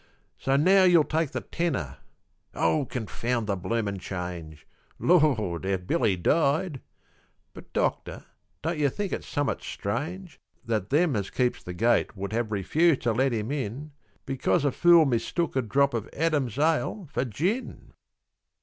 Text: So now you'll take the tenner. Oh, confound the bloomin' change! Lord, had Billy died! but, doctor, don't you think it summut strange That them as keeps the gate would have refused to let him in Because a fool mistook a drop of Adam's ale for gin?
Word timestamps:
So 0.39 0.55
now 0.55 0.81
you'll 0.83 1.03
take 1.03 1.29
the 1.29 1.41
tenner. 1.41 1.97
Oh, 2.55 2.85
confound 2.85 3.45
the 3.45 3.55
bloomin' 3.55 3.99
change! 3.99 4.65
Lord, 4.97 5.63
had 5.63 5.85
Billy 5.85 6.17
died! 6.17 6.81
but, 7.53 7.71
doctor, 7.71 8.25
don't 8.63 8.79
you 8.79 8.89
think 8.89 9.13
it 9.13 9.23
summut 9.23 9.61
strange 9.61 10.39
That 10.65 10.89
them 10.89 11.15
as 11.15 11.29
keeps 11.29 11.61
the 11.61 11.75
gate 11.75 12.17
would 12.17 12.33
have 12.33 12.51
refused 12.51 13.01
to 13.03 13.13
let 13.13 13.31
him 13.31 13.51
in 13.51 13.91
Because 14.25 14.65
a 14.65 14.71
fool 14.71 15.05
mistook 15.05 15.55
a 15.55 15.61
drop 15.61 15.93
of 15.93 16.09
Adam's 16.13 16.57
ale 16.57 17.07
for 17.13 17.23
gin? 17.23 17.93